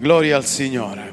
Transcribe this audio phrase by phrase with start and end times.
[0.00, 1.12] Gloria al Signore.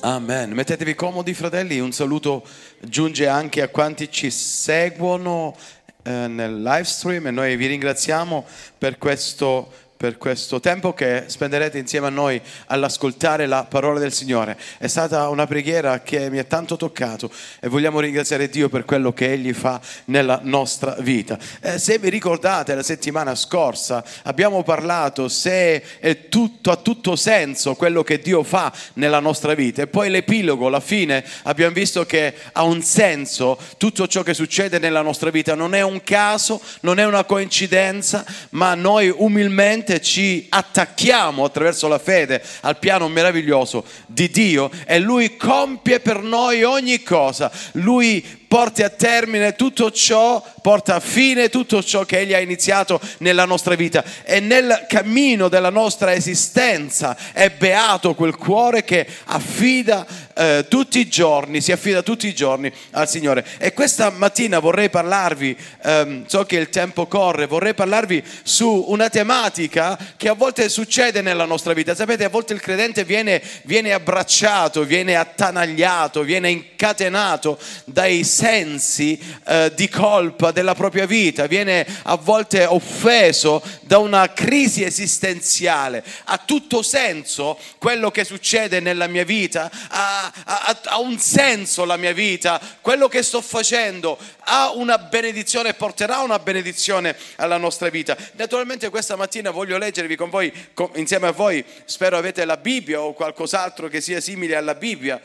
[0.00, 0.52] Amen.
[0.52, 1.78] Mettetevi comodi, fratelli.
[1.78, 2.42] Un saluto
[2.80, 5.54] giunge anche a quanti ci seguono
[6.02, 8.46] eh, nel live stream e noi vi ringraziamo
[8.78, 14.58] per questo per questo tempo che spenderete insieme a noi all'ascoltare la parola del Signore.
[14.78, 17.30] È stata una preghiera che mi ha tanto toccato
[17.60, 21.38] e vogliamo ringraziare Dio per quello che Egli fa nella nostra vita.
[21.60, 27.74] Eh, se vi ricordate la settimana scorsa abbiamo parlato se è tutto, ha tutto senso
[27.74, 32.34] quello che Dio fa nella nostra vita e poi l'epilogo, la fine, abbiamo visto che
[32.52, 35.54] ha un senso tutto ciò che succede nella nostra vita.
[35.54, 41.86] Non è un caso, non è una coincidenza, ma noi umilmente veramente ci attacchiamo attraverso
[41.86, 47.50] la fede al piano meraviglioso di Dio e Lui compie per noi ogni cosa.
[47.72, 52.98] Lui porti a termine tutto ciò, porta a fine tutto ciò che Egli ha iniziato
[53.18, 54.02] nella nostra vita.
[54.24, 61.08] E nel cammino della nostra esistenza è beato quel cuore che affida eh, tutti i
[61.08, 63.44] giorni, si affida tutti i giorni al Signore.
[63.58, 69.10] E questa mattina vorrei parlarvi, ehm, so che il tempo corre, vorrei parlarvi su una
[69.10, 71.94] tematica che a volte succede nella nostra vita.
[71.94, 79.72] Sapete, a volte il credente viene, viene abbracciato, viene attanagliato, viene incatenato dai sensi eh,
[79.74, 86.04] di colpa della propria vita, viene a volte offeso da una crisi esistenziale.
[86.24, 89.70] Ha tutto senso quello che succede nella mia vita?
[89.88, 92.60] Ha, ha, ha un senso la mia vita?
[92.80, 98.16] Quello che sto facendo ha una benedizione, porterà una benedizione alla nostra vita?
[98.32, 100.52] Naturalmente questa mattina voglio leggervi con voi,
[100.94, 105.20] insieme a voi, spero avete la Bibbia o qualcos'altro che sia simile alla Bibbia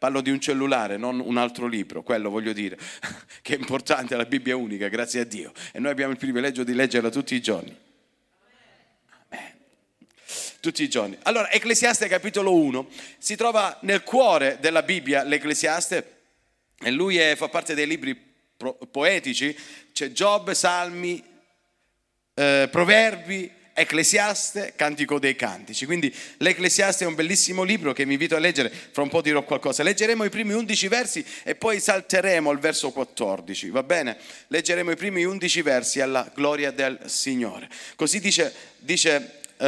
[0.00, 2.78] Parlo di un cellulare, non un altro libro, quello voglio dire,
[3.42, 5.52] che è importante, la Bibbia è unica, grazie a Dio.
[5.72, 7.76] E noi abbiamo il privilegio di leggerla tutti i giorni.
[10.58, 11.18] Tutti i giorni.
[11.24, 16.20] Allora, Ecclesiaste capitolo 1 si trova nel cuore della Bibbia, l'Ecclesiaste,
[16.80, 18.18] e lui è, fa parte dei libri
[18.90, 19.54] poetici,
[19.92, 21.22] c'è Giobbe, Salmi,
[22.32, 25.86] eh, Proverbi, Ecclesiaste, Cantico dei Cantici.
[25.86, 29.42] Quindi l'Ecclesiaste è un bellissimo libro che mi invito a leggere, fra un po' dirò
[29.44, 29.82] qualcosa.
[29.82, 34.16] Leggeremo i primi 11 versi e poi salteremo al verso 14, va bene?
[34.48, 37.68] Leggeremo i primi 11 versi alla gloria del Signore.
[37.96, 39.66] Così dice, dice Uh,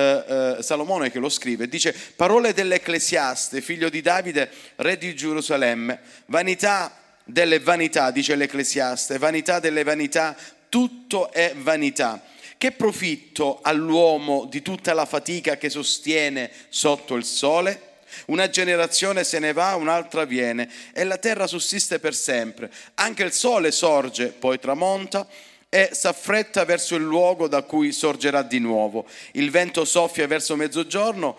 [0.56, 6.96] uh, Salomone che lo scrive, dice parole dell'Ecclesiaste, figlio di Davide, re di Gerusalemme, vanità
[7.24, 10.34] delle vanità, dice l'Ecclesiaste, vanità delle vanità,
[10.68, 12.22] tutto è vanità.
[12.62, 17.94] Che profitto all'uomo di tutta la fatica che sostiene sotto il sole?
[18.26, 22.70] Una generazione se ne va, un'altra viene e la terra sussiste per sempre.
[22.94, 25.26] Anche il sole sorge, poi tramonta
[25.68, 29.08] e s'affretta verso il luogo da cui sorgerà di nuovo.
[29.32, 31.36] Il vento soffia verso mezzogiorno,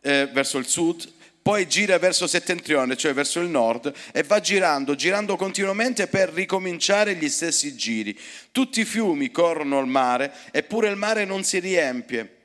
[0.00, 1.12] eh, verso il sud,
[1.46, 7.14] poi gira verso settentrione, cioè verso il nord, e va girando, girando continuamente per ricominciare
[7.14, 8.18] gli stessi giri.
[8.50, 12.35] Tutti i fiumi corrono al mare, eppure il mare non si riempie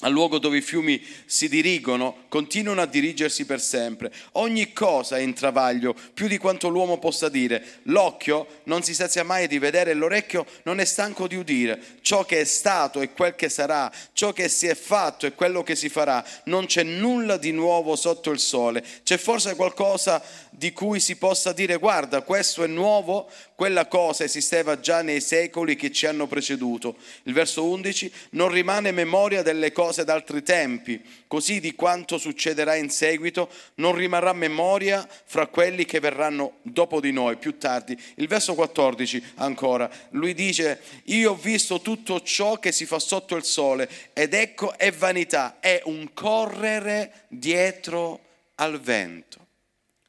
[0.00, 4.12] al luogo dove i fiumi si dirigono, continuano a dirigersi per sempre.
[4.32, 7.80] Ogni cosa è in travaglio, più di quanto l'uomo possa dire.
[7.84, 11.98] L'occhio non si sazia mai di vedere, l'orecchio non è stanco di udire.
[12.00, 15.62] Ciò che è stato è quel che sarà, ciò che si è fatto è quello
[15.62, 16.24] che si farà.
[16.44, 18.84] Non c'è nulla di nuovo sotto il sole.
[19.02, 24.80] C'è forse qualcosa di cui si possa dire guarda, questo è nuovo, quella cosa esisteva
[24.80, 26.96] già nei secoli che ci hanno preceduto.
[27.24, 32.88] Il verso 11, non rimane memoria delle cose d'altri tempi, così di quanto succederà in
[32.88, 37.94] seguito non rimarrà memoria fra quelli che verranno dopo di noi, più tardi.
[38.14, 43.36] Il verso 14 ancora, lui dice, io ho visto tutto ciò che si fa sotto
[43.36, 48.20] il sole ed ecco è vanità, è un correre dietro
[48.54, 49.48] al vento.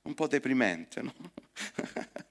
[0.03, 1.13] Un po' deprimente, no?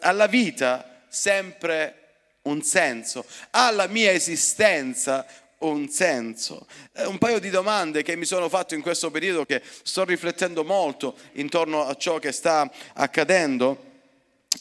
[0.00, 2.06] alla vita sempre
[2.42, 5.26] un senso, alla mia esistenza
[5.58, 6.66] un senso.
[7.06, 11.16] Un paio di domande che mi sono fatto in questo periodo che sto riflettendo molto
[11.32, 13.84] intorno a ciò che sta accadendo.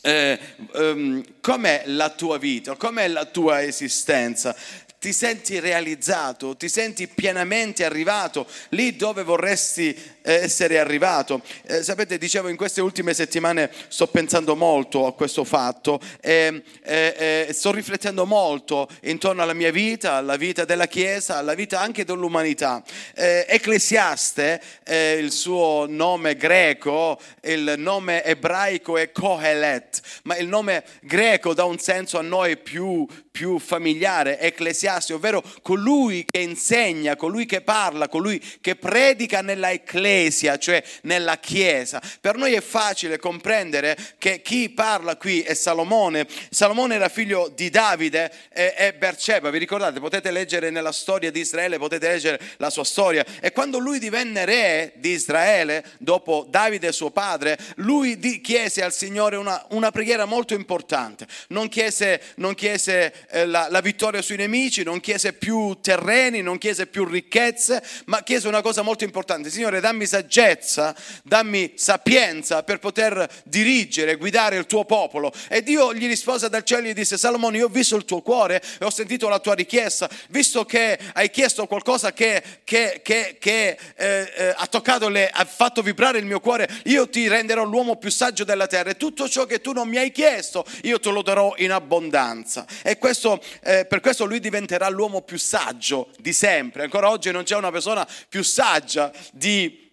[0.01, 0.37] Eh,
[0.73, 2.75] um, com'è la tua vita?
[2.75, 4.55] Com'è la tua esistenza?
[5.05, 9.93] Ti senti realizzato, ti senti pienamente arrivato lì dove vorresti
[10.23, 11.43] eh, essere arrivato.
[11.67, 17.45] Eh, sapete, dicevo, in queste ultime settimane sto pensando molto a questo fatto e, e,
[17.49, 22.03] e sto riflettendo molto intorno alla mia vita, alla vita della Chiesa, alla vita anche
[22.03, 22.81] dell'umanità.
[23.13, 30.83] Eh, Ecclesiaste, eh, il suo nome greco, il nome ebraico è Kohelet, ma il nome
[31.01, 37.15] greco dà un senso a noi più, più familiare, Ecclesiaste Ecclesiasti, ovvero colui che insegna,
[37.15, 42.01] colui che parla, colui che predica nella Ecclesia, cioè nella Chiesa.
[42.21, 46.27] Per noi è facile comprendere che chi parla qui è Salomone.
[46.49, 49.99] Salomone era figlio di Davide e, Berceba, vi ricordate?
[49.99, 53.25] Potete leggere nella storia di Israele, potete leggere la sua storia.
[53.41, 59.35] E quando lui divenne re di Israele, dopo Davide suo padre, lui chiese al Signore
[59.35, 61.27] una, una preghiera molto importante.
[61.49, 66.59] Non chiese, non chiese eh, la, la vittoria sui nemici, non chiese più terreni, non
[66.59, 69.49] chiese più ricchezze, ma chiese una cosa molto importante.
[69.49, 75.33] Signore, dammi saggezza, dammi sapienza per poter dirigere, guidare il tuo popolo.
[75.49, 78.21] E Dio gli rispose dal cielo e gli disse, Salomone, io ho visto il tuo
[78.21, 83.37] cuore e ho sentito la tua richiesta, visto che hai chiesto qualcosa che, che, che,
[83.39, 87.63] che eh, eh, ha toccato, le, ha fatto vibrare il mio cuore, io ti renderò
[87.63, 90.99] l'uomo più saggio della terra e tutto ciò che tu non mi hai chiesto, io
[90.99, 92.67] te lo darò in abbondanza.
[92.83, 96.83] E questo, eh, per questo lui diventerà l'uomo più saggio di sempre.
[96.83, 99.83] Ancora oggi non c'è una persona più saggia di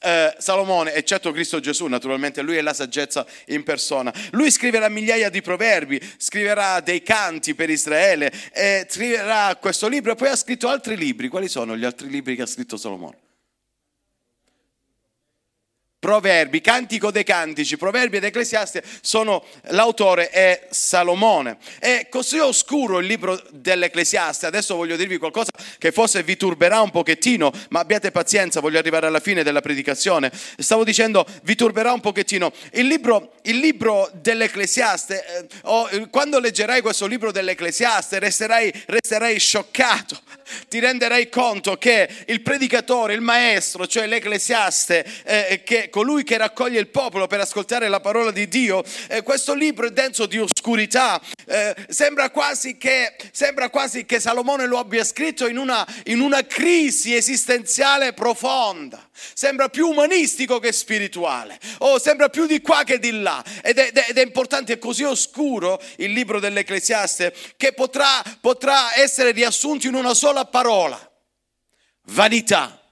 [0.00, 4.12] eh, Salomone, eccetto Cristo Gesù, naturalmente lui è la saggezza in persona.
[4.32, 10.16] Lui scriverà migliaia di proverbi, scriverà dei canti per Israele, eh, scriverà questo libro e
[10.16, 11.28] poi ha scritto altri libri.
[11.28, 13.25] Quali sono gli altri libri che ha scritto Salomone?
[16.06, 21.56] Proverbi, Cantico dei Cantici, Proverbi ed Ecclesiaste sono l'autore è Salomone.
[21.80, 24.46] È così oscuro il libro dell'Ecclesiaste.
[24.46, 29.08] Adesso voglio dirvi qualcosa che forse vi turberà un pochettino, ma abbiate pazienza, voglio arrivare
[29.08, 30.30] alla fine della predicazione.
[30.58, 32.52] Stavo dicendo vi turberà un pochettino.
[32.74, 40.20] Il libro, il libro dell'Ecclesiaste, eh, oh, quando leggerai questo libro dell'Ecclesiaste resterai, resterai scioccato.
[40.68, 46.78] Ti renderai conto che il predicatore, il maestro, cioè l'Ecclesiaste, eh, che colui che raccoglie
[46.78, 51.18] il popolo per ascoltare la parola di Dio, eh, questo libro è denso di oscurità.
[51.46, 56.44] Eh, sembra, quasi che, sembra, quasi che, Salomone lo abbia scritto in una, in una
[56.44, 59.08] crisi esistenziale profonda.
[59.32, 63.42] Sembra più umanistico che spirituale, o sembra più di qua che di là.
[63.62, 69.30] Ed è, ed è importante, è così oscuro il libro dell'Ecclesiaste che potrà, potrà essere
[69.30, 71.00] riassunto in una sola parola.
[72.08, 72.85] Vanità.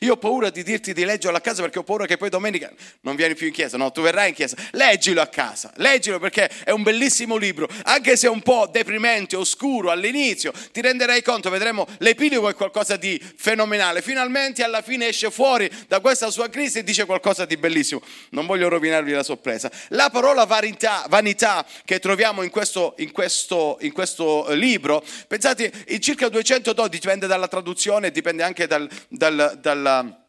[0.00, 2.70] Io ho paura di dirti di leggerlo a casa perché ho paura che poi domenica
[3.00, 3.76] non vieni più in chiesa.
[3.76, 4.56] No, tu verrai in chiesa.
[4.72, 5.72] Leggilo a casa.
[5.76, 7.68] Leggilo perché è un bellissimo libro.
[7.84, 12.96] Anche se è un po' deprimente, oscuro all'inizio, ti renderai conto, vedremo l'epilogo è qualcosa
[12.96, 14.02] di fenomenale.
[14.02, 18.02] Finalmente alla fine esce fuori da questa sua crisi e dice qualcosa di bellissimo.
[18.30, 19.70] Non voglio rovinarvi la sorpresa.
[19.88, 26.00] La parola vanità, vanità che troviamo in questo, in, questo, in questo, libro, pensate, in
[26.00, 30.26] circa 212 dipende dalla traduzione, dipende anche dal, dal, dal dalla,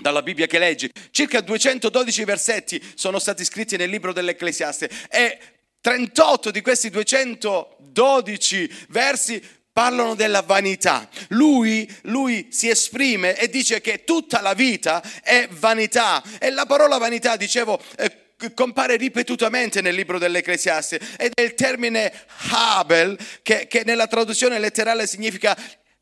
[0.00, 0.90] dalla Bibbia che leggi.
[1.10, 5.38] Circa 212 versetti sono stati scritti nel libro dell'Ecclesiaste e
[5.80, 9.42] 38 di questi 212 versi
[9.72, 11.08] parlano della vanità.
[11.28, 16.20] Lui, lui, si esprime e dice che tutta la vita è vanità.
[16.40, 22.12] E la parola vanità, dicevo, eh, compare ripetutamente nel libro dell'Ecclesiaste ed è il termine
[22.50, 25.56] Habel che, che nella traduzione letterale significa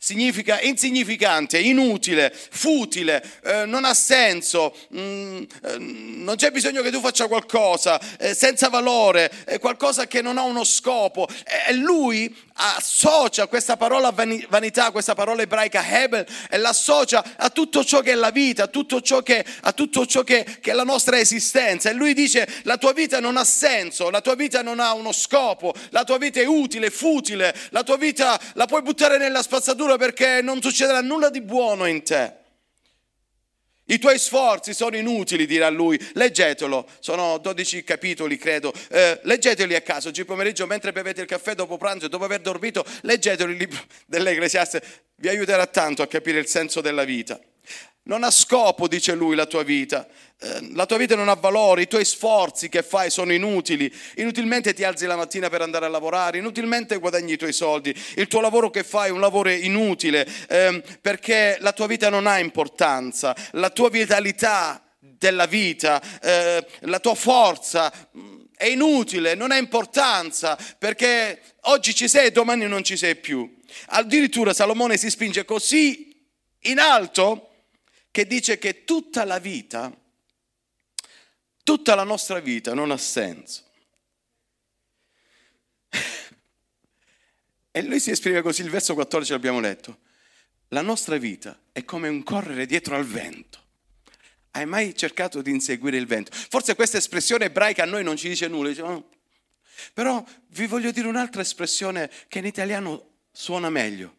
[0.06, 7.00] significa insignificante, inutile, futile, eh, non ha senso, mm, eh, non c'è bisogno che tu
[7.00, 11.26] faccia qualcosa, eh, senza valore, qualcosa che non ha uno scopo.
[11.69, 18.00] E lui associa questa parola vanità, questa parola ebraica Hebel, e l'associa a tutto ciò
[18.00, 20.84] che è la vita, a tutto ciò che, a tutto ciò che, che è la
[20.84, 21.91] nostra esistenza.
[21.91, 25.13] E lui dice la tua vita non ha senso, la tua vita non ha uno
[25.13, 29.96] scopo, la tua vita è utile, futile, la tua vita la puoi buttare nella spazzatura
[29.96, 32.44] perché non succederà nulla di buono in te.
[33.88, 35.96] I tuoi sforzi sono inutili, dirà lui.
[36.14, 38.72] Leggetelo, sono 12 capitoli, credo.
[38.90, 42.84] Eh, leggeteli a caso, oggi pomeriggio, mentre bevete il caffè dopo pranzo, dopo aver dormito,
[43.02, 44.82] leggetelo il libro dell'Ecclesiaste.
[45.16, 47.38] Vi aiuterà tanto a capire il senso della vita.
[48.02, 50.06] Non ha scopo, dice lui, la tua vita.
[50.38, 53.93] Eh, la tua vita non ha valore, i tuoi sforzi che fai sono inutili.
[54.16, 57.94] Inutilmente ti alzi la mattina per andare a lavorare, inutilmente guadagni i tuoi soldi.
[58.16, 62.26] Il tuo lavoro che fai è un lavoro inutile ehm, perché la tua vita non
[62.26, 63.34] ha importanza.
[63.52, 70.58] La tua vitalità della vita, eh, la tua forza mm, è inutile, non ha importanza
[70.78, 73.56] perché oggi ci sei e domani non ci sei più.
[73.86, 76.14] Addirittura Salomone si spinge così
[76.60, 77.52] in alto
[78.10, 79.93] che dice che tutta la vita,
[81.67, 83.65] tutta la nostra vita non ha senso.
[87.73, 89.99] E lui si esprime così, il verso 14 l'abbiamo letto.
[90.69, 93.58] La nostra vita è come un correre dietro al vento.
[94.53, 96.31] Hai mai cercato di inseguire il vento?
[96.32, 99.11] Forse questa espressione ebraica a noi non ci dice nulla, oh.
[99.93, 104.19] però vi voglio dire un'altra espressione che in italiano suona meglio.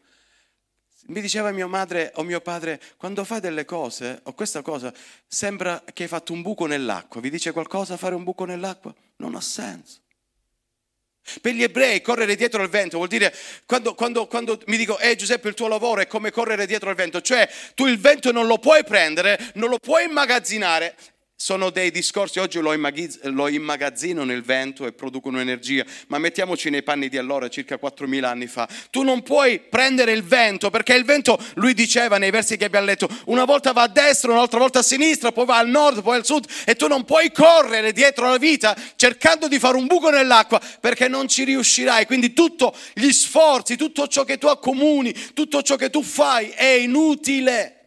[1.06, 4.92] Mi diceva mia madre o mio padre, quando fai delle cose o questa cosa,
[5.26, 7.20] sembra che hai fatto un buco nell'acqua.
[7.20, 8.94] Vi dice qualcosa fare un buco nell'acqua?
[9.16, 10.00] Non ha senso.
[11.40, 13.34] Per gli ebrei correre dietro al vento vuol dire
[13.66, 16.96] quando, quando, quando, mi dico, eh Giuseppe il tuo lavoro è come correre dietro al
[16.96, 20.96] vento, cioè tu il vento non lo puoi prendere, non lo puoi immagazzinare
[21.40, 27.08] sono dei discorsi, oggi lo, immagazzino nel vento e producono energia, ma mettiamoci nei panni
[27.08, 28.68] di allora, circa 4.000 anni fa.
[28.90, 32.86] Tu non puoi prendere il vento, perché il vento, lui diceva nei versi che abbiamo
[32.86, 36.16] letto, una volta va a destra, un'altra volta a sinistra, poi va al nord, poi
[36.16, 40.10] al sud, e tu non puoi correre dietro la vita cercando di fare un buco
[40.10, 42.04] nell'acqua, perché non ci riuscirai.
[42.06, 46.66] Quindi tutti gli sforzi, tutto ciò che tu accomuni, tutto ciò che tu fai è
[46.66, 47.77] inutile.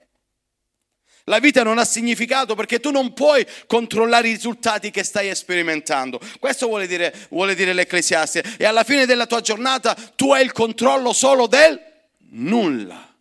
[1.25, 6.19] La vita non ha significato perché tu non puoi controllare i risultati che stai sperimentando.
[6.39, 8.43] Questo vuole dire, vuole dire l'Ecclesiaste.
[8.57, 11.79] E alla fine della tua giornata tu hai il controllo solo del
[12.31, 13.13] nulla.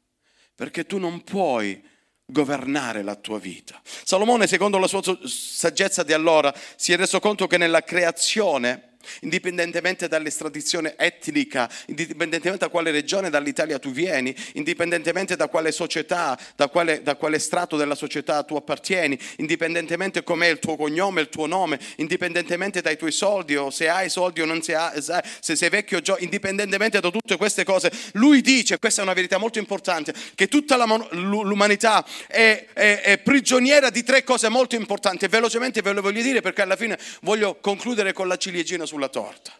[0.54, 1.82] Perché tu non puoi
[2.26, 3.80] governare la tua vita.
[3.82, 8.89] Salomone, secondo la sua saggezza di allora, si è reso conto che nella creazione
[9.20, 16.68] indipendentemente dall'estradizione etnica, indipendentemente da quale regione dall'Italia tu vieni, indipendentemente da quale società, da
[16.68, 21.46] quale, da quale strato della società tu appartieni, indipendentemente com'è il tuo cognome, il tuo
[21.46, 25.00] nome, indipendentemente dai tuoi soldi o se hai soldi o non se hai,
[25.40, 29.14] se sei vecchio o giovane, indipendentemente da tutte queste cose, lui dice, questa è una
[29.14, 34.74] verità molto importante, che tutta la, l'umanità è, è, è prigioniera di tre cose molto
[34.74, 35.26] importanti.
[35.26, 39.56] Velocemente ve lo voglio dire perché alla fine voglio concludere con la ciliegina sulla torta.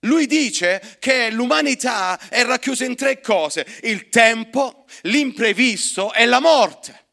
[0.00, 7.04] Lui dice che l'umanità è racchiusa in tre cose, il tempo, l'imprevisto e la morte.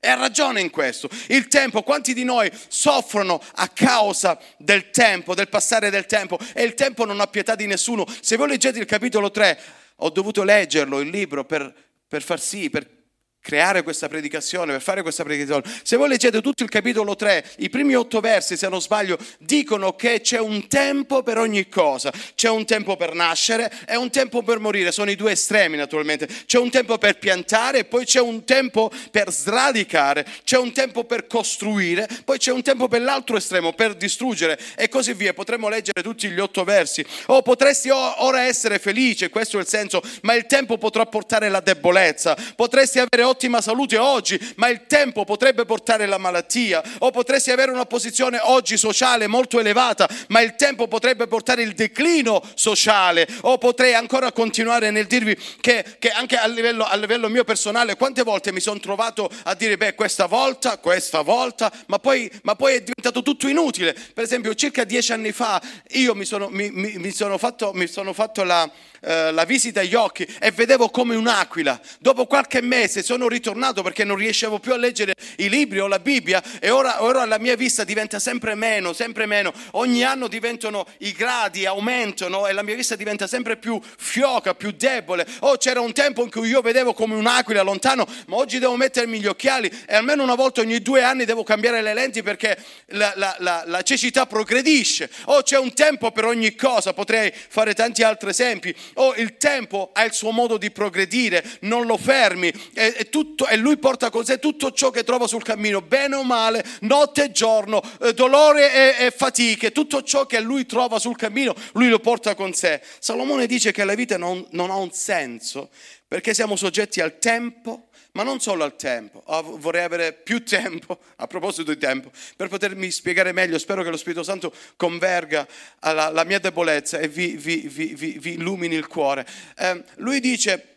[0.00, 1.10] E ha ragione in questo.
[1.28, 6.38] Il tempo, quanti di noi soffrono a causa del tempo, del passare del tempo?
[6.54, 8.06] E il tempo non ha pietà di nessuno.
[8.22, 9.60] Se voi leggete il capitolo 3,
[9.96, 11.72] ho dovuto leggerlo, il libro, per,
[12.08, 12.99] per far sì, per
[13.40, 15.62] creare questa predicazione, per fare questa predicazione.
[15.82, 19.94] Se voi leggete tutto il capitolo 3, i primi otto versi, se non sbaglio, dicono
[19.94, 22.12] che c'è un tempo per ogni cosa.
[22.34, 24.92] C'è un tempo per nascere e un tempo per morire.
[24.92, 26.28] Sono i due estremi naturalmente.
[26.46, 30.26] C'è un tempo per piantare poi c'è un tempo per sradicare.
[30.44, 34.88] C'è un tempo per costruire, poi c'è un tempo per l'altro estremo, per distruggere e
[34.88, 35.34] così via.
[35.34, 37.04] Potremmo leggere tutti gli otto versi.
[37.26, 41.48] O oh, potresti ora essere felice, questo è il senso, ma il tempo potrà portare
[41.48, 42.36] la debolezza.
[42.54, 47.72] Potresti avere ottima salute oggi, ma il tempo potrebbe portare la malattia, o potresti avere
[47.72, 53.58] una posizione oggi sociale molto elevata, ma il tempo potrebbe portare il declino sociale, o
[53.58, 58.22] potrei ancora continuare nel dirvi che, che anche a livello, a livello, mio personale, quante
[58.22, 62.74] volte mi sono trovato a dire, beh, questa volta, questa volta, ma poi, ma poi
[62.74, 63.92] è diventato tutto inutile.
[63.92, 65.60] Per esempio, circa dieci anni fa
[65.92, 69.94] io mi sono, mi, mi, mi sono fatto, sono fatto la, eh, la visita agli
[69.94, 71.80] occhi e vedevo come un'aquila.
[71.98, 75.98] Dopo qualche mese sono ritornato perché non riuscivo più a leggere i libri o la
[75.98, 79.52] Bibbia e ora, ora la mia vista diventa sempre meno, sempre meno.
[79.72, 84.72] Ogni anno diventano i gradi, aumentano e la mia vista diventa sempre più fioca, più
[84.72, 85.26] debole.
[85.40, 89.20] Oh, c'era un tempo in cui io vedevo come un'aquila lontano, ma oggi devo mettermi
[89.20, 92.56] gli occhiali e almeno una volta ogni due anni devo cambiare le lenti perché
[92.88, 95.10] la, la, la, la cecità progredisce.
[95.24, 98.74] Oh, c'è un tempo per ogni cosa, potrei fare tanti altri esempi.
[98.94, 102.48] Oh, il tempo ha il suo modo di progredire, non lo fermi.
[102.74, 106.16] E, e tutto, e lui porta con sé tutto ciò che trova sul cammino, bene
[106.16, 110.98] o male, notte e giorno, eh, dolore e, e fatiche, tutto ciò che lui trova
[110.98, 112.80] sul cammino, lui lo porta con sé.
[112.98, 115.70] Salomone dice che la vita non, non ha un senso
[116.10, 119.22] perché siamo soggetti al tempo, ma non solo al tempo,
[119.58, 123.96] vorrei avere più tempo, a proposito di tempo, per potermi spiegare meglio, spero che lo
[123.96, 125.46] Spirito Santo converga
[125.80, 129.26] alla, mia debolezza e vi, vi, vi, vi illumini il cuore.
[129.56, 130.76] Eh, lui dice,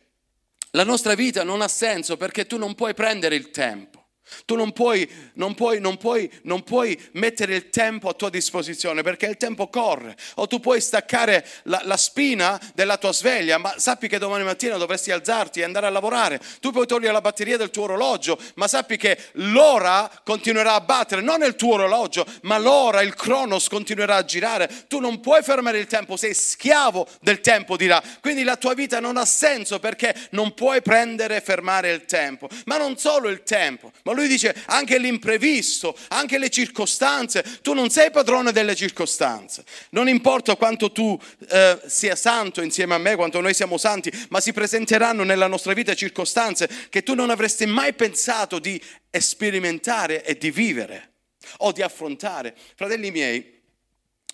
[0.72, 4.03] la nostra vita non ha senso perché tu non puoi prendere il tempo.
[4.46, 9.02] Tu non puoi, non, puoi, non, puoi, non puoi, mettere il tempo a tua disposizione
[9.02, 10.16] perché il tempo corre.
[10.36, 14.78] O tu puoi staccare la, la, spina della tua sveglia, ma sappi che domani mattina
[14.78, 16.40] dovresti alzarti e andare a lavorare.
[16.60, 21.22] Tu puoi togliere la batteria del tuo orologio, ma sappi che l'ora continuerà a battere,
[21.22, 24.70] non il tuo orologio, ma l'ora, il cronos continuerà a girare.
[24.88, 28.02] Tu non puoi fermare il tempo, sei schiavo del tempo, dirà.
[28.22, 32.48] Quindi la tua vita non ha senso perché non puoi prendere e fermare il tempo.
[32.66, 37.44] Ma non solo il tempo, lui dice anche l'imprevisto, anche le circostanze.
[37.62, 39.64] Tu non sei padrone delle circostanze.
[39.90, 44.40] Non importa quanto tu eh, sia santo insieme a me, quanto noi siamo santi, ma
[44.40, 50.38] si presenteranno nella nostra vita circostanze che tu non avresti mai pensato di sperimentare e
[50.38, 51.12] di vivere
[51.58, 52.56] o di affrontare.
[52.76, 53.62] Fratelli miei,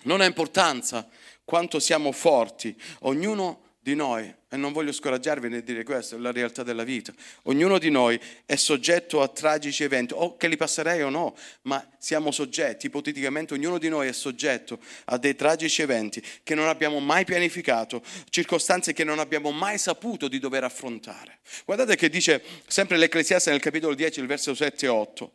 [0.02, 1.08] non ha importanza
[1.44, 6.30] quanto siamo forti, ognuno di noi, e non voglio scoraggiarvi nel dire questo, è la
[6.30, 7.12] realtà della vita,
[7.44, 11.84] ognuno di noi è soggetto a tragici eventi, o che li passerei o no, ma
[11.98, 17.00] siamo soggetti, ipoteticamente ognuno di noi è soggetto a dei tragici eventi che non abbiamo
[17.00, 21.40] mai pianificato, circostanze che non abbiamo mai saputo di dover affrontare.
[21.64, 25.32] Guardate che dice sempre l'Ecclesiaste nel capitolo 10, il verso 7 e 8.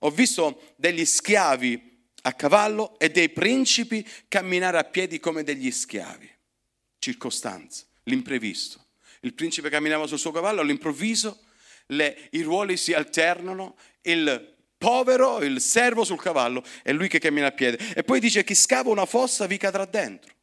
[0.00, 6.30] Ho visto degli schiavi a cavallo e dei principi camminare a piedi come degli schiavi.
[6.98, 8.86] Circostanze l'imprevisto.
[9.20, 11.40] Il principe camminava sul suo cavallo, all'improvviso
[11.86, 17.46] le, i ruoli si alternano, il povero, il servo sul cavallo, è lui che cammina
[17.46, 17.76] a piedi.
[17.94, 20.34] E poi dice chi scava una fossa vi cadrà dentro.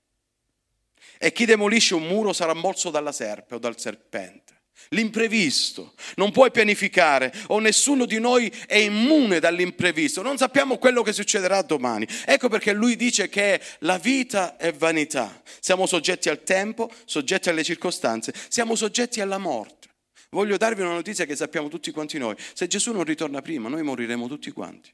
[1.17, 4.44] E chi demolisce un muro sarà morso dalla serpe o dal serpente.
[4.89, 11.11] L'imprevisto, non puoi pianificare o nessuno di noi è immune dall'imprevisto, non sappiamo quello che
[11.11, 12.07] succederà domani.
[12.25, 17.63] Ecco perché lui dice che la vita è vanità, siamo soggetti al tempo, soggetti alle
[17.63, 19.87] circostanze, siamo soggetti alla morte.
[20.29, 23.81] Voglio darvi una notizia che sappiamo tutti quanti noi, se Gesù non ritorna prima noi
[23.81, 24.93] moriremo tutti quanti.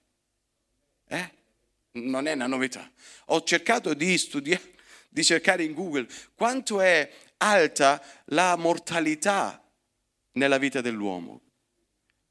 [1.07, 1.31] Eh?
[1.93, 2.89] Non è una novità.
[3.25, 4.61] Ho cercato di studiare,
[5.09, 9.60] di cercare in Google quanto è alta la mortalità
[10.33, 11.41] nella vita dell'uomo.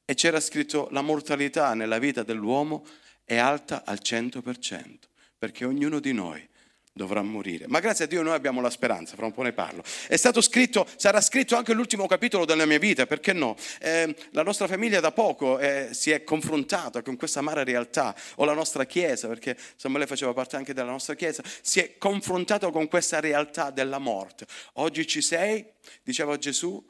[0.05, 2.85] E c'era scritto la mortalità nella vita dell'uomo
[3.23, 4.97] è alta al 100%,
[5.37, 6.49] perché ognuno di noi
[6.93, 7.65] dovrà morire.
[7.67, 9.83] Ma grazie a Dio noi abbiamo la speranza, fra un po' ne parlo.
[10.07, 13.55] È stato scritto, sarà scritto anche l'ultimo capitolo della mia vita, perché no?
[13.79, 18.45] Eh, la nostra famiglia da poco eh, si è confrontata con questa amara realtà, o
[18.45, 22.87] la nostra chiesa, perché Samuele faceva parte anche della nostra chiesa, si è confrontata con
[22.87, 24.45] questa realtà della morte.
[24.73, 25.65] Oggi ci sei,
[26.03, 26.83] diceva Gesù,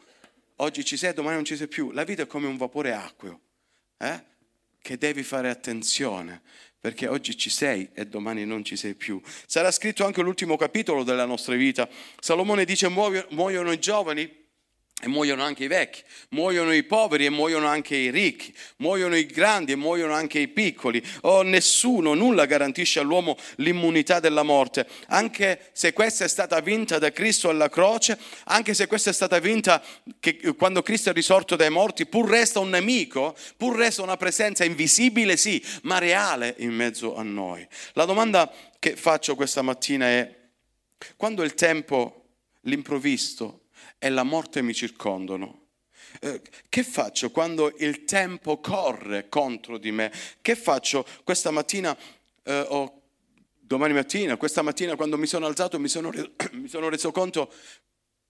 [0.62, 1.92] oggi ci sei, domani non ci sei più.
[1.92, 3.40] La vita è come un vapore acqueo,
[3.98, 4.24] eh?
[4.82, 6.42] che devi fare attenzione,
[6.80, 9.22] perché oggi ci sei e domani non ci sei più.
[9.46, 11.88] Sarà scritto anche l'ultimo capitolo della nostra vita.
[12.20, 14.41] Salomone dice muoiono i giovani
[15.04, 19.26] e muoiono anche i vecchi, muoiono i poveri e muoiono anche i ricchi, muoiono i
[19.26, 21.04] grandi e muoiono anche i piccoli.
[21.22, 27.12] Oh, nessuno, nulla garantisce all'uomo l'immunità della morte, anche se questa è stata vinta da
[27.12, 29.82] Cristo alla croce, anche se questa è stata vinta
[30.56, 35.36] quando Cristo è risorto dai morti, pur resta un nemico, pur resta una presenza invisibile,
[35.36, 37.68] sì, ma reale in mezzo a noi.
[37.94, 40.36] La domanda che faccio questa mattina è,
[41.18, 42.26] quando il tempo,
[42.62, 43.61] l'improvvisto,
[44.04, 45.68] e la morte mi circondano.
[46.22, 50.12] Eh, che faccio quando il tempo corre contro di me?
[50.42, 51.96] Che faccio questa mattina
[52.42, 53.02] eh, o
[53.60, 56.10] domani mattina, questa mattina quando mi sono alzato mi sono,
[56.54, 57.54] mi sono reso conto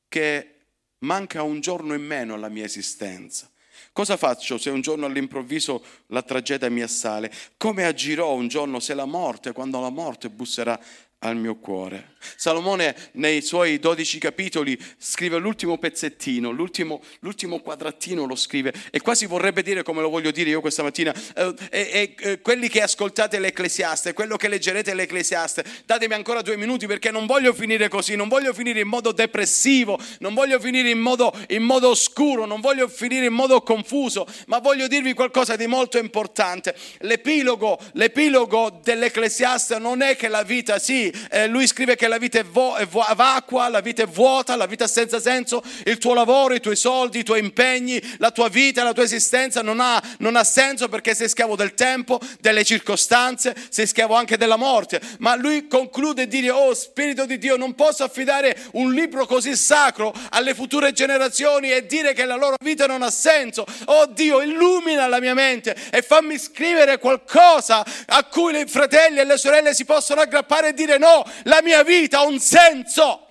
[0.09, 0.55] che
[0.99, 3.49] manca un giorno in meno alla mia esistenza.
[3.93, 7.31] Cosa faccio se un giorno all'improvviso la tragedia mi assale?
[7.55, 10.77] Come agirò un giorno se la morte, quando la morte busserà
[11.19, 12.10] al mio cuore.
[12.35, 19.25] Salomone nei suoi dodici capitoli scrive l'ultimo pezzettino, l'ultimo, l'ultimo, quadratino lo scrive e quasi
[19.25, 23.39] vorrebbe dire come lo voglio dire io questa mattina, eh, eh, eh, quelli che ascoltate
[23.39, 28.27] l'Ecclesiaste, quello che leggerete l'Ecclesiaste, datemi ancora due minuti perché non voglio finire così, non
[28.27, 32.87] voglio finire in modo depressivo, non voglio finire in modo, in modo oscuro, non voglio
[32.87, 36.75] finire in modo confuso, ma voglio dirvi qualcosa di molto importante.
[36.99, 42.39] L'epilogo, l'epilogo dell'Ecclesiaste non è che la vita, sì, eh, lui scrive che la vita
[42.39, 46.13] è, vo- è vo- vacua, la vita è vuota, la vita senza senso, il tuo
[46.13, 50.01] lavoro, i tuoi soldi, i tuoi impegni, la tua vita, la tua esistenza non ha,
[50.17, 54.99] non ha senso perché sei schiavo del tempo, delle circostanze, sei schiavo anche della morte.
[55.19, 60.13] Ma lui conclude e oh Spirito di Dio, non posso affidare un libro così sacro
[60.31, 63.65] alle future generazioni e dire che la loro vita non ha senso.
[63.85, 69.23] Oh Dio, illumina la mia mente e fammi scrivere qualcosa a cui i fratelli e
[69.23, 73.27] le sorelle si possono aggrappare e dire no, la mia vita ha un senso.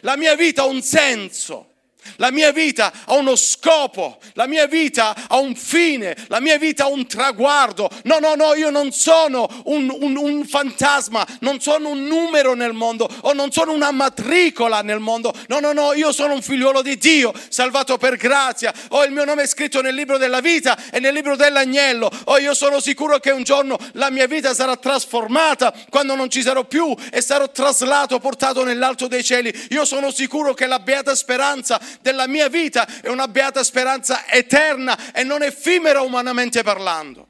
[0.00, 1.69] La mia vita ha un senso.
[2.16, 6.84] La mia vita ha uno scopo, la mia vita ha un fine, la mia vita
[6.84, 7.88] ha un traguardo.
[8.04, 12.72] No, no, no, io non sono un, un, un, fantasma, non sono un numero nel
[12.72, 15.32] mondo o non sono una matricola nel mondo.
[15.48, 18.72] No, no, no, io sono un figliuolo di Dio, salvato per grazia.
[18.90, 22.10] Ho il mio nome scritto nel libro della vita e nel libro dell'agnello.
[22.24, 26.42] Oh, io sono sicuro che un giorno la mia vita sarà trasformata quando non ci
[26.42, 29.52] sarò più e sarò traslato, portato nell'alto dei cieli.
[29.70, 35.12] Io sono sicuro che la beata speranza della mia vita è una beata speranza eterna
[35.12, 37.28] e non effimera umanamente parlando.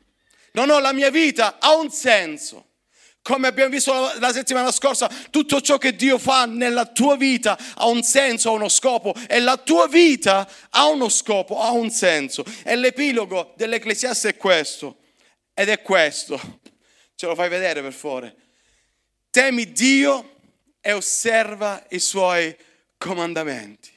[0.52, 2.66] No, no, la mia vita ha un senso.
[3.22, 7.86] Come abbiamo visto la, settimana scorsa, tutto ciò che Dio fa nella tua vita ha
[7.86, 12.44] un senso, ha uno scopo e la tua vita ha uno scopo, ha un senso.
[12.64, 14.96] E l'epilogo dell'Ecclesiaste è questo,
[15.52, 16.60] ed è questo.
[17.14, 18.34] Ce lo fai vedere per favore.
[19.30, 20.36] Temi Dio
[20.80, 22.56] e osserva i suoi
[22.96, 23.89] comandamenti.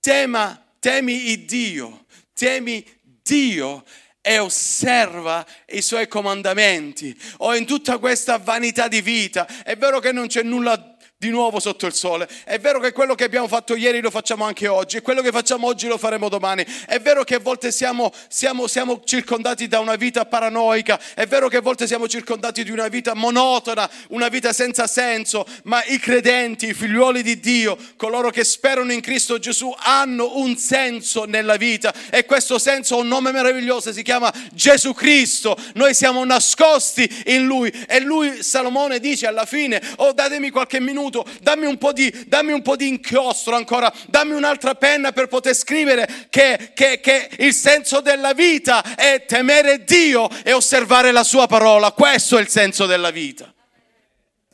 [0.00, 2.84] Tema, temi il Dio, temi
[3.22, 3.84] Dio
[4.20, 7.18] e osserva i suoi comandamenti.
[7.38, 11.58] O in tutta questa vanità di vita, è vero che non c'è nulla di nuovo
[11.58, 12.28] sotto il sole.
[12.44, 15.32] È vero che quello che abbiamo fatto ieri lo facciamo anche oggi e quello che
[15.32, 16.64] facciamo oggi lo faremo domani.
[16.86, 21.48] È vero che a volte siamo, siamo, siamo, circondati da una vita paranoica, è vero
[21.48, 25.98] che a volte siamo circondati di una vita monotona, una vita senza senso, ma i
[25.98, 31.56] credenti, i figliuoli di Dio, coloro che sperano in Cristo Gesù, hanno un senso nella
[31.56, 35.56] vita e questo senso ha un nome meraviglioso, si chiama Gesù Cristo.
[35.74, 41.06] Noi siamo nascosti in Lui e Lui, Salomone dice alla fine, oh datemi qualche minuto
[41.08, 45.54] minuto, dammi un po' di, un po di inchiostro ancora, dammi un'altra penna per poter
[45.54, 51.46] scrivere che, che, che il senso della vita è temere Dio e osservare la sua
[51.46, 51.92] parola.
[51.92, 53.52] Questo è il senso della vita.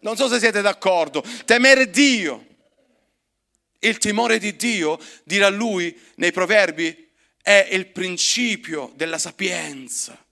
[0.01, 1.23] Non so se siete d'accordo.
[1.45, 2.47] Temere Dio.
[3.81, 7.11] Il timore di Dio, dirà lui nei proverbi,
[7.43, 10.24] è il principio della sapienza.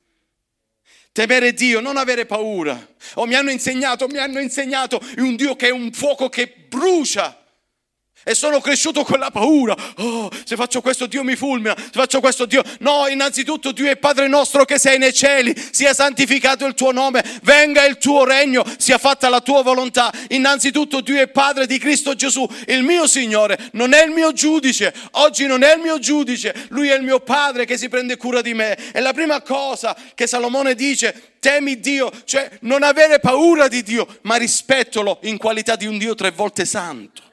[1.13, 2.89] Temere Dio, non avere paura.
[3.15, 7.42] O mi hanno insegnato, mi hanno insegnato un Dio che è un fuoco che brucia.
[8.25, 9.75] E sono cresciuto con la paura.
[9.97, 12.63] Oh, se faccio questo Dio mi fulmina, se faccio questo Dio...
[12.81, 17.25] No, innanzitutto Dio è Padre nostro che sei nei cieli, sia santificato il tuo nome,
[17.43, 20.13] venga il tuo regno, sia fatta la tua volontà.
[20.29, 24.95] Innanzitutto Dio è Padre di Cristo Gesù, il mio Signore, non è il mio giudice.
[25.13, 28.41] Oggi non è il mio giudice, Lui è il mio Padre che si prende cura
[28.41, 28.77] di me.
[28.93, 34.07] E la prima cosa che Salomone dice, temi Dio, cioè non avere paura di Dio,
[34.23, 37.31] ma rispettolo in qualità di un Dio tre volte santo.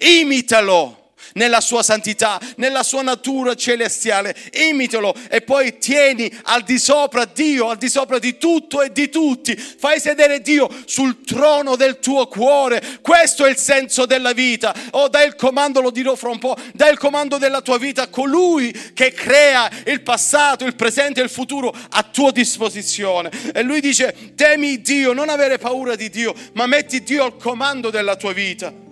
[0.00, 0.98] Imitalo
[1.34, 4.34] nella sua santità, nella sua natura celestiale.
[4.52, 9.08] Imitalo e poi tieni al di sopra Dio, al di sopra di tutto e di
[9.08, 9.56] tutti.
[9.56, 12.82] Fai sedere Dio sul trono del tuo cuore.
[13.00, 14.74] Questo è il senso della vita.
[14.92, 18.02] Oh, dai il comando, lo dirò fra un po', dai il comando della tua vita
[18.02, 23.30] a colui che crea il passato, il presente e il futuro a tua disposizione.
[23.52, 27.90] E lui dice, temi Dio, non avere paura di Dio, ma metti Dio al comando
[27.90, 28.86] della tua vita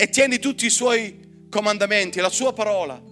[0.00, 3.02] e tieni tutti i suoi comandamenti, la sua parola,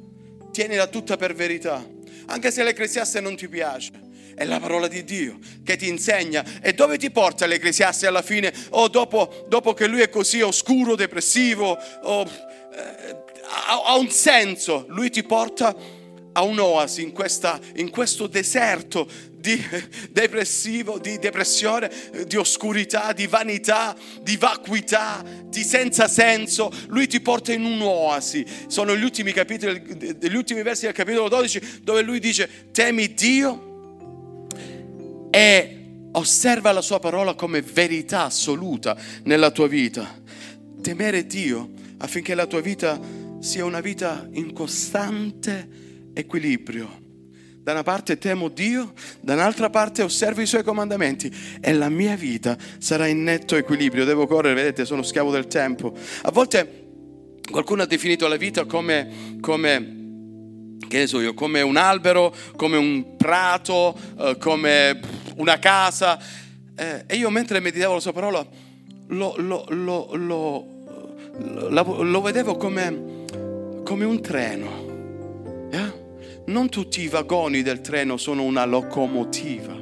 [0.52, 1.84] tienila tutta per verità,
[2.26, 3.90] anche se l'Ecclesiaste non ti piace.
[4.36, 6.44] È la parola di Dio che ti insegna.
[6.62, 8.52] E dove ti porta l'Ecclesiaste alla fine?
[8.70, 14.84] O dopo, dopo, che lui è così oscuro, depressivo, oh, eh, ha, ha un senso.
[14.88, 15.74] Lui ti porta
[16.36, 19.58] a un'oasi in, questa, in questo deserto di
[20.10, 21.90] depressivo, di depressione,
[22.26, 26.70] di oscurità, di vanità, di vacuità, di senza senso.
[26.88, 28.44] Lui ti porta in un'oasi.
[28.66, 29.82] Sono gli ultimi capitoli,
[30.20, 34.58] gli ultimi versi del capitolo 12 dove lui dice temi Dio
[35.30, 35.70] e
[36.12, 40.22] osserva la sua parola come verità assoluta nella tua vita.
[40.82, 43.00] Temere Dio affinché la tua vita
[43.40, 45.84] sia una vita in costante
[46.16, 47.04] equilibrio.
[47.62, 52.14] Da una parte temo Dio, da un'altra parte osservo i suoi comandamenti e la mia
[52.14, 54.04] vita sarà in netto equilibrio.
[54.04, 55.92] Devo correre, vedete, sono schiavo del tempo.
[56.22, 56.84] A volte
[57.50, 59.94] qualcuno ha definito la vita come, come
[60.88, 65.00] che ne so io, come un albero, come un prato, eh, come
[65.36, 66.20] una casa.
[66.76, 68.46] Eh, e io mentre meditavo la sua parola
[69.08, 70.66] lo, lo, lo,
[72.02, 73.24] lo vedevo come,
[73.84, 75.68] come un treno.
[75.72, 76.04] Yeah?
[76.46, 79.74] Non tutti i vagoni del treno sono una locomotiva.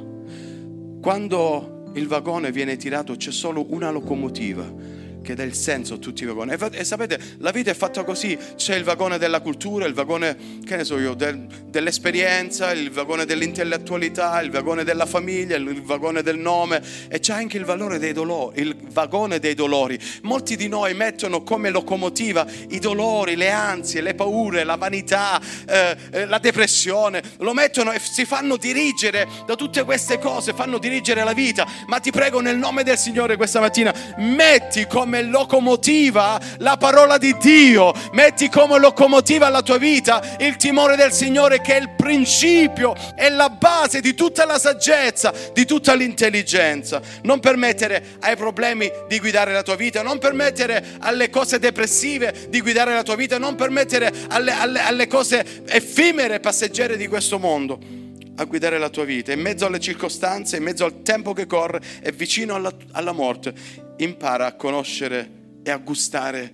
[1.01, 4.94] Quando il vagone viene tirato c'è solo una locomotiva
[5.25, 6.55] che dà il senso a tutti i vagoni.
[6.71, 10.75] E, sapete, la vita è fatta così: c'è il vagone della cultura, il vagone, che
[10.77, 16.37] ne so io, del, dell'esperienza, il vagone dell'intellettualità, il vagone della famiglia, il vagone del
[16.37, 19.99] nome e c'è anche il valore dei dolori, il vagone dei dolori.
[20.21, 25.97] Molti di noi mettono come locomotiva i dolori, le ansie, le paure, la vanità, eh,
[26.11, 31.23] eh la depressione, lo mettono e si fanno dirigere da tutte queste cose, fanno dirigere
[31.23, 31.67] la vita.
[31.87, 37.17] Ma ti prego nel nome del Signore questa mattina, metti come come locomotiva la parola
[37.17, 40.35] di Dio, metti come locomotiva la tua vita.
[40.39, 45.33] Il timore del Signore che è il principio e la base di tutta la saggezza,
[45.53, 47.01] di tutta l'intelligenza.
[47.23, 52.59] Non permettere ai problemi di guidare la tua vita, non permettere alle cose depressive di
[52.59, 58.04] guidare la tua vita, non permettere alle, alle, alle cose effimere, passeggere di questo mondo
[58.35, 61.81] a guidare la tua vita, in mezzo alle circostanze, in mezzo al tempo che corre
[62.01, 63.53] e vicino alla, alla morte,
[63.97, 66.53] impara a conoscere e a gustare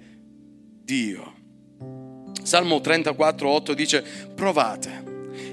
[0.83, 1.33] Dio.
[2.43, 5.03] Salmo 34, 8 dice, provate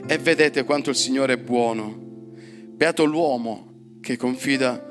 [0.07, 1.97] e vedete quanto il Signore è buono.
[1.99, 4.85] Beato l'uomo che confida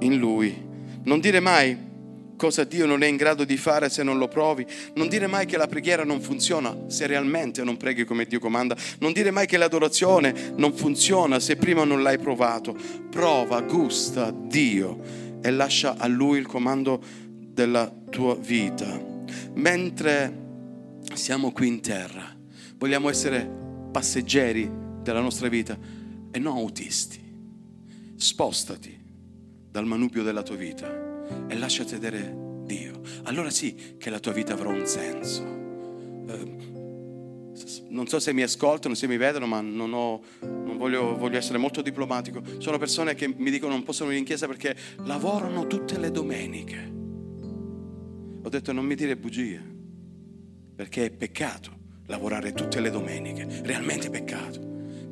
[0.00, 0.68] in Lui.
[1.02, 1.76] Non dire mai,
[2.40, 4.66] cosa Dio non è in grado di fare se non lo provi.
[4.94, 8.74] Non dire mai che la preghiera non funziona se realmente non preghi come Dio comanda.
[9.00, 12.74] Non dire mai che l'adorazione non funziona se prima non l'hai provato.
[13.10, 14.98] Prova, gusta Dio
[15.42, 17.02] e lascia a Lui il comando
[17.52, 18.98] della tua vita.
[19.56, 20.38] Mentre
[21.12, 22.34] siamo qui in terra,
[22.78, 23.46] vogliamo essere
[23.92, 24.70] passeggeri
[25.02, 25.76] della nostra vita
[26.30, 27.20] e non autisti.
[28.16, 28.98] Spostati
[29.70, 31.09] dal manubrio della tua vita
[31.48, 33.00] e lasciati vedere Dio.
[33.24, 35.42] Allora sì che la tua vita avrà un senso.
[36.26, 36.68] Eh,
[37.88, 41.58] non so se mi ascoltano, se mi vedono, ma non, ho, non voglio, voglio, essere
[41.58, 42.42] molto diplomatico.
[42.58, 46.92] Sono persone che mi dicono non possono venire in chiesa perché lavorano tutte le domeniche.
[48.42, 49.62] Ho detto non mi dire bugie,
[50.74, 54.68] perché è peccato lavorare tutte le domeniche, realmente peccato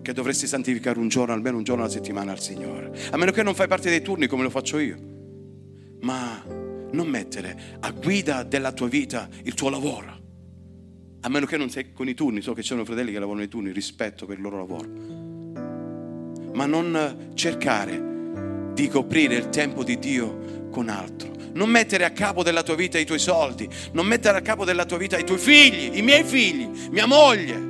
[0.08, 2.92] che dovresti santificare un giorno, almeno un giorno alla settimana al Signore.
[3.10, 5.17] A meno che non fai parte dei turni come lo faccio io.
[6.00, 6.42] Ma
[6.90, 10.16] non mettere a guida della tua vita il tuo lavoro.
[11.20, 13.40] A meno che non sei con i turni, so che ci sono fratelli che lavorano
[13.40, 14.88] nei turni, rispetto per il loro lavoro.
[16.54, 21.34] Ma non cercare di coprire il tempo di Dio con altro.
[21.54, 24.84] Non mettere a capo della tua vita i tuoi soldi, non mettere a capo della
[24.84, 27.67] tua vita i tuoi figli, i miei figli, mia moglie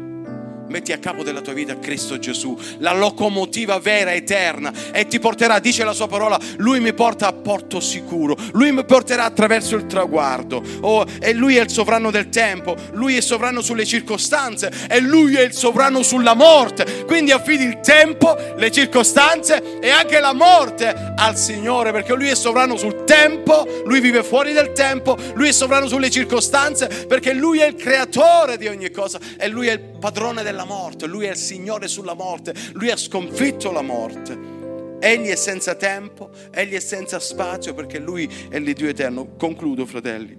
[0.68, 5.58] metti a capo della tua vita Cristo Gesù, la locomotiva vera, eterna, e ti porterà,
[5.58, 9.86] dice la sua parola, lui mi porta a porto sicuro, lui mi porterà attraverso il
[9.86, 15.00] traguardo, oh, e lui è il sovrano del tempo, lui è sovrano sulle circostanze, e
[15.00, 17.04] lui è il sovrano sulla morte.
[17.06, 22.34] Quindi affidi il tempo, le circostanze e anche la morte al Signore, perché lui è
[22.34, 27.60] sovrano sul tempo, lui vive fuori del tempo, lui è sovrano sulle circostanze, perché lui
[27.60, 31.30] è il creatore di ogni cosa e lui è il padrone della morte, lui è
[31.30, 34.56] il Signore sulla morte, lui ha sconfitto la morte.
[35.00, 39.36] Egli è senza tempo, egli è senza spazio perché lui è l'Iddio eterno.
[39.36, 40.36] Concludo, fratelli.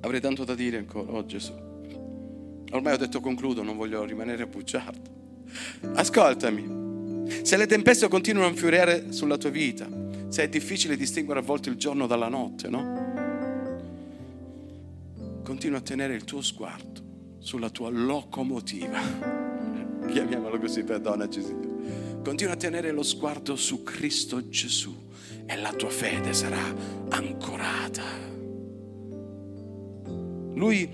[0.00, 1.52] Avrei tanto da dire ancora, oh Gesù.
[2.72, 5.18] Ormai ho detto concludo, non voglio rimanere bugiardo.
[5.94, 6.78] Ascoltami.
[7.42, 9.88] Se le tempeste continuano a infuriare sulla tua vita,
[10.28, 13.08] se è difficile distinguere a volte il giorno dalla notte, no?
[15.44, 17.09] Continua a tenere il tuo sguardo
[17.40, 19.00] sulla tua locomotiva.
[20.06, 22.20] Chiamiamolo così, perdonaci Signore.
[22.22, 24.94] Continua a tenere lo sguardo su Cristo Gesù
[25.46, 26.62] e la tua fede sarà
[27.08, 28.04] ancorata.
[30.54, 30.88] Lui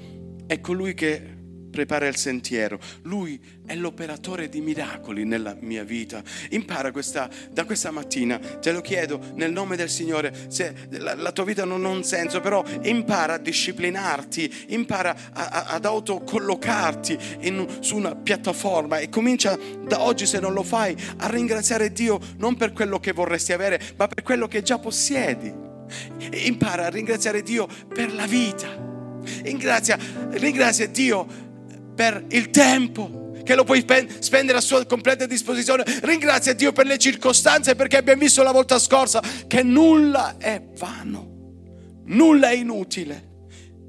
[0.46, 1.35] è colui che
[1.76, 2.80] prepara il sentiero.
[3.02, 6.22] Lui è l'operatore di miracoli nella mia vita.
[6.50, 11.32] Impara questa, da questa mattina, te lo chiedo nel nome del Signore, se la, la
[11.32, 17.18] tua vita non ha un senso, però impara a disciplinarti, impara a, a, ad autocollocarti
[17.40, 22.18] in, su una piattaforma e comincia da oggi, se non lo fai, a ringraziare Dio
[22.38, 25.52] non per quello che vorresti avere, ma per quello che già possiedi.
[26.30, 28.94] Impara a ringraziare Dio per la vita.
[29.42, 29.98] Ringrazia,
[30.30, 31.45] ringrazia Dio
[31.96, 33.84] per il tempo che lo puoi
[34.18, 35.84] spendere a sua completa disposizione.
[36.02, 42.02] Ringrazia Dio per le circostanze perché abbiamo visto la volta scorsa che nulla è vano,
[42.04, 43.34] nulla è inutile.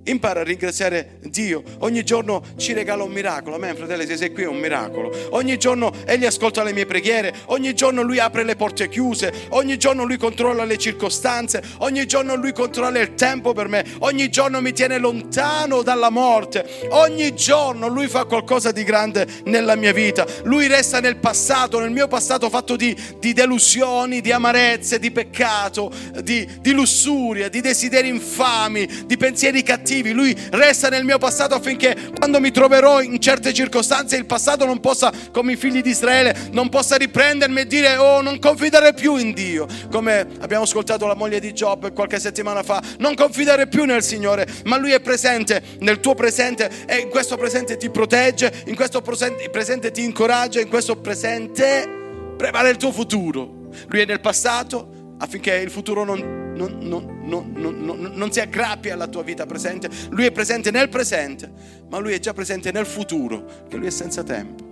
[0.08, 1.64] Impara a ringraziare Dio.
[1.80, 3.56] Ogni giorno ci regala un miracolo.
[3.56, 5.14] Amen, fratelli, se sei qui è un miracolo.
[5.32, 7.34] Ogni giorno Egli ascolta le mie preghiere.
[7.48, 9.34] Ogni giorno Lui apre le porte chiuse.
[9.50, 11.62] Ogni giorno Lui controlla le circostanze.
[11.80, 13.84] Ogni giorno Lui controlla il tempo per me.
[14.00, 16.66] Ogni giorno mi tiene lontano dalla morte.
[16.92, 20.26] Ogni giorno Lui fa qualcosa di grande nella mia vita.
[20.44, 25.92] Lui resta nel passato, nel mio passato fatto di, di delusioni, di amarezze, di peccato,
[26.24, 31.56] di, di lussuria, di desideri infami, di pensieri cattivi cattivi, lui resta nel mio passato
[31.56, 35.90] affinché quando mi troverò in certe circostanze il passato non possa, come i figli di
[35.90, 41.06] Israele, non possa riprendermi e dire oh non confidare più in Dio, come abbiamo ascoltato
[41.08, 45.00] la moglie di Job qualche settimana fa, non confidare più nel Signore, ma lui è
[45.00, 50.60] presente nel tuo presente e in questo presente ti protegge, in questo presente ti incoraggia,
[50.60, 51.96] in questo presente
[52.38, 53.70] prepara il tuo futuro.
[53.88, 59.08] Lui è nel passato affinché il futuro non non, non, non, non, si aggrappi alla
[59.08, 61.50] tua vita presente, lui è presente nel presente,
[61.90, 64.66] ma lui è già presente nel futuro, che lui è senza tempo.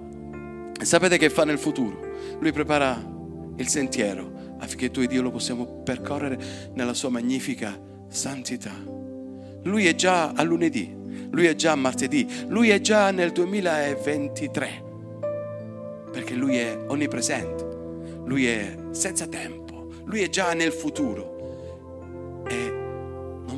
[0.79, 2.13] E sapete che fa nel futuro?
[2.39, 3.13] Lui prepara
[3.55, 6.37] il sentiero affinché tu e Dio lo possiamo percorrere
[6.73, 8.73] nella sua magnifica santità.
[9.63, 10.93] Lui è già a lunedì,
[11.31, 14.83] lui è già a martedì, lui è già nel 2023,
[16.11, 17.65] perché lui è onnipresente,
[18.25, 21.34] lui è senza tempo, lui è già nel futuro.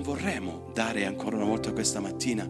[0.08, 2.50] Vorremmo dare ancora una volta questa mattina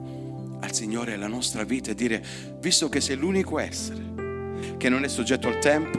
[0.59, 2.23] al Signore la nostra vita e dire,
[2.59, 5.97] visto che sei l'unico essere che non è soggetto al tempo,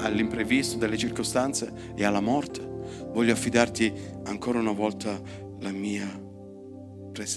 [0.00, 2.60] all'imprevisto, delle circostanze e alla morte,
[3.12, 3.92] voglio affidarti
[4.26, 5.20] ancora una volta
[5.58, 6.06] la mia,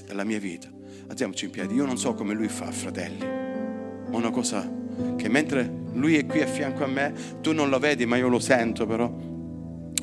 [0.09, 0.69] la mia vita.
[1.07, 1.73] Alziamoci in piedi.
[1.73, 3.25] Io non so come lui fa, fratelli.
[3.25, 4.71] Ma una cosa
[5.15, 8.27] che mentre lui è qui a fianco a me, tu non lo vedi, ma io
[8.27, 9.11] lo sento però.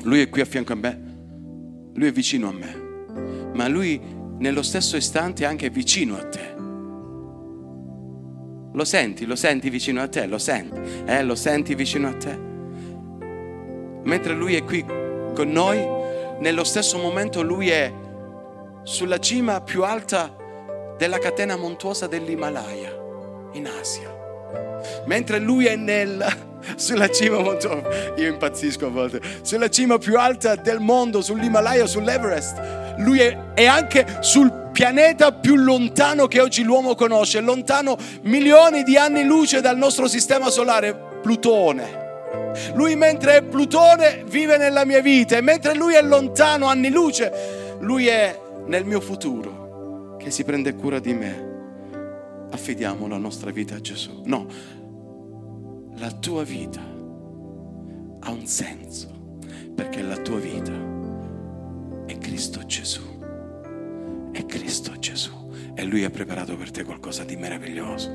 [0.01, 1.11] Lui è qui a fianco a me.
[1.93, 2.82] Lui è vicino a me.
[3.53, 3.99] Ma lui
[4.37, 6.53] nello stesso istante è anche vicino a te.
[8.75, 12.39] Lo senti, lo senti vicino a te, lo senti, eh, lo senti vicino a te.
[14.03, 15.85] Mentre lui è qui con noi,
[16.39, 17.93] nello stesso momento lui è
[18.83, 20.35] sulla cima più alta
[20.97, 22.91] della catena montuosa dell'Himalaya,
[23.53, 24.22] in Asia.
[25.05, 26.25] Mentre lui è nel,
[26.75, 32.95] sulla cima montuosa, io impazzisco a volte, sulla cima più alta del mondo, sull'Himalaya, sull'Everest,
[32.97, 38.97] lui è, è anche sul pianeta più lontano che oggi l'uomo conosce, lontano milioni di
[38.97, 42.01] anni luce dal nostro sistema solare, Plutone.
[42.73, 47.77] Lui mentre è Plutone vive nella mia vita e mentre lui è lontano anni luce,
[47.79, 51.52] lui è nel mio futuro che si prende cura di me.
[52.53, 54.21] Affidiamo la nostra vita a Gesù.
[54.25, 54.47] No,
[55.95, 59.39] la tua vita ha un senso
[59.75, 60.71] perché la tua vita
[62.05, 63.13] è Cristo Gesù
[64.33, 65.31] è Cristo Gesù
[65.75, 68.11] e Lui ha preparato per te qualcosa di meraviglioso.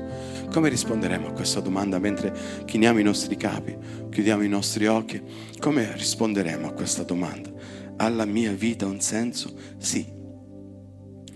[0.51, 2.33] Come risponderemo a questa domanda mentre
[2.65, 3.75] chiniamo i nostri capi,
[4.09, 5.21] chiudiamo i nostri occhi?
[5.59, 7.49] Come risponderemo a questa domanda?
[7.95, 9.53] Ha la mia vita un senso?
[9.77, 10.05] Sì,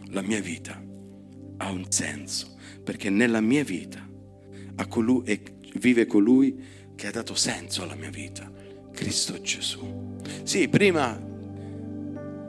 [0.10, 0.82] la mia vita
[1.58, 2.53] ha un senso
[2.84, 4.06] perché nella mia vita
[4.88, 5.24] colui,
[5.76, 6.56] vive colui
[6.96, 8.52] che ha dato senso alla mia vita,
[8.92, 10.18] Cristo Gesù.
[10.44, 11.32] Sì, prima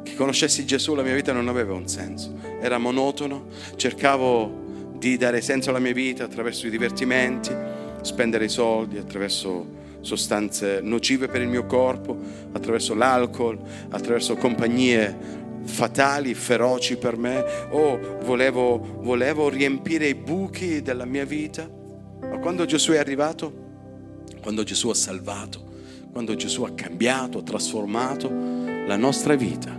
[0.03, 5.40] che conoscessi Gesù la mia vita non aveva un senso, era monotono, cercavo di dare
[5.40, 7.51] senso alla mia vita attraverso i divertimenti,
[8.03, 12.18] spendere i soldi, attraverso sostanze nocive per il mio corpo,
[12.53, 21.05] attraverso l'alcol, attraverso compagnie fatali, feroci per me, o volevo, volevo riempire i buchi della
[21.05, 21.68] mia vita.
[22.20, 23.53] Ma quando Gesù è arrivato,
[24.40, 25.62] quando Gesù ha salvato,
[26.12, 28.31] quando Gesù ha cambiato, ha trasformato
[28.87, 29.77] la nostra vita,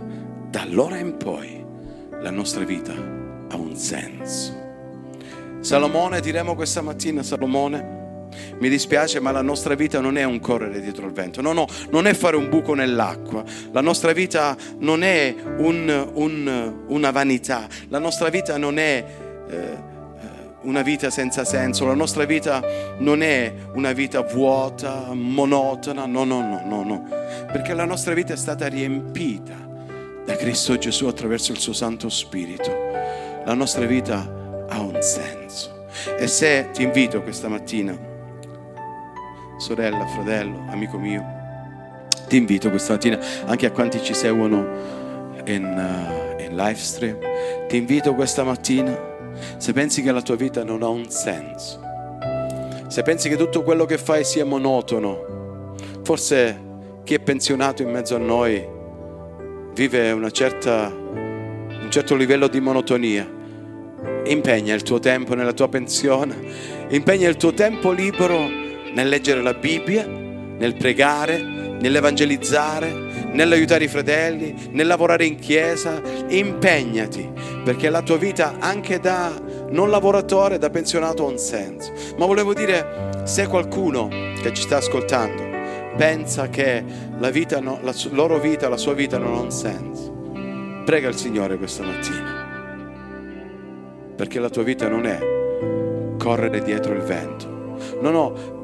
[0.50, 1.64] da allora in poi
[2.20, 4.64] la nostra vita ha un senso.
[5.60, 8.05] Salomone, diremo questa mattina, Salomone,
[8.58, 11.66] mi dispiace, ma la nostra vita non è un correre dietro il vento, no, no,
[11.90, 17.66] non è fare un buco nell'acqua, la nostra vita non è un, un, una vanità,
[17.88, 19.04] la nostra vita non è
[19.48, 19.94] eh,
[20.62, 22.62] una vita senza senso, la nostra vita
[22.98, 27.08] non è una vita vuota, monotona, no, no, no, no, no,
[27.52, 29.54] perché la nostra vita è stata riempita
[30.24, 32.70] da Cristo Gesù attraverso il suo Santo Spirito.
[33.44, 35.86] La nostra vita ha un senso.
[36.18, 37.96] E se ti invito questa mattina,
[39.58, 41.24] sorella, fratello, amico mio,
[42.28, 44.66] ti invito questa mattina anche a quanti ci seguono
[45.46, 47.18] in, uh, in live stream,
[47.68, 48.96] ti invito questa mattina,
[49.56, 51.80] se pensi che la tua vita non ha un senso,
[52.88, 56.64] se pensi che tutto quello che fai sia monotono, forse
[57.04, 58.74] chi è pensionato in mezzo a noi
[59.74, 63.34] vive certa, un certo livello di monotonia.
[64.24, 66.34] Impegna il tuo tempo nella tua pensione,
[66.88, 68.55] impegna il tuo tempo libero
[68.96, 72.90] nel leggere la Bibbia, nel pregare, nell'evangelizzare,
[73.30, 76.00] nell'aiutare i fratelli, nel lavorare in chiesa.
[76.28, 77.30] Impegnati
[77.62, 81.92] perché la tua vita anche da non lavoratore, da pensionato ha un senso.
[82.16, 84.08] Ma volevo dire, se qualcuno
[84.40, 85.44] che ci sta ascoltando
[85.98, 86.82] pensa che
[87.18, 90.10] la, vita la loro vita, la sua vita non ha un senso,
[90.86, 92.44] prega il Signore questa mattina.
[94.16, 95.18] Perché la tua vita non è
[96.16, 97.54] correre dietro il vento.
[98.00, 98.55] No, no,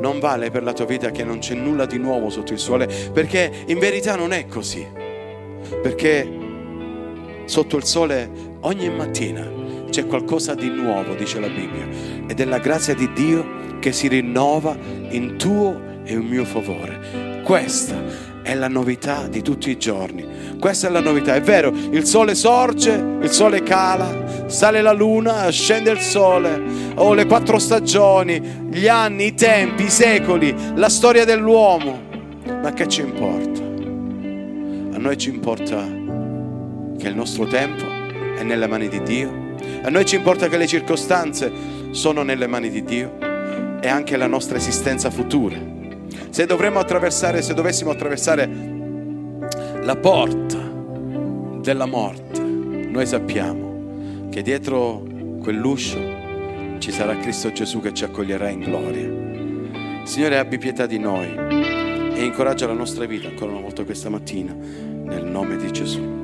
[0.00, 2.88] non vale per la tua vita che non c'è nulla di nuovo sotto il sole,
[3.12, 4.86] perché in verità non è così.
[5.82, 6.28] Perché
[7.46, 8.30] sotto il sole
[8.60, 9.50] ogni mattina
[9.90, 11.86] c'è qualcosa di nuovo, dice la Bibbia,
[12.26, 14.76] ed è la grazia di Dio che si rinnova
[15.10, 17.42] in tuo è un mio favore.
[17.42, 20.56] Questa è la novità di tutti i giorni.
[20.58, 21.34] Questa è la novità.
[21.34, 26.62] È vero, il sole sorge, il sole cala, sale la luna, scende il sole.
[26.94, 28.40] O oh, le quattro stagioni,
[28.70, 32.00] gli anni, i tempi, i secoli, la storia dell'uomo.
[32.62, 33.60] Ma che ci importa?
[33.60, 35.84] A noi ci importa
[36.96, 37.84] che il nostro tempo
[38.38, 39.42] è nelle mani di Dio.
[39.82, 41.52] A noi ci importa che le circostanze
[41.90, 43.18] sono nelle mani di Dio
[43.80, 45.72] e anche la nostra esistenza futura
[46.30, 48.48] se dovremmo attraversare, se dovessimo attraversare
[49.82, 50.58] la porta
[51.60, 53.63] della morte, noi sappiamo
[54.34, 55.06] che dietro
[55.40, 55.96] quell'uscio
[56.78, 60.02] ci sarà Cristo Gesù che ci accoglierà in gloria.
[60.04, 64.52] Signore, abbi pietà di noi e incoraggia la nostra vita ancora una volta questa mattina,
[64.52, 66.23] nel nome di Gesù.